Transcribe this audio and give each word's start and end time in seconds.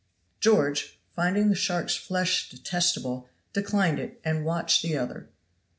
George, 0.39 0.97
finding 1.15 1.49
the 1.49 1.55
shark's 1.55 1.95
flesh 1.95 2.49
detestable, 2.49 3.29
declined 3.53 3.99
it, 3.99 4.19
and 4.25 4.43
watched 4.43 4.81
the 4.81 4.97
other. 4.97 5.27